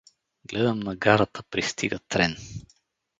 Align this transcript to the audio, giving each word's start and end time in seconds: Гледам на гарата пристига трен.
Гледам 0.49 0.79
на 0.79 0.95
гарата 0.95 1.43
пристига 1.43 1.99
трен. 1.99 2.35